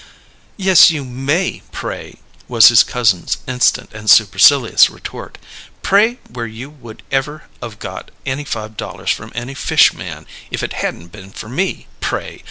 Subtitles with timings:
[0.57, 2.15] "Yes, you may, pray!"
[2.47, 5.37] was his cousin's instant and supercilious retort.
[5.83, 10.63] "Pray where would you ever of got any five dollars from any fish man, if
[10.63, 12.39] it hadn't been for me, pray?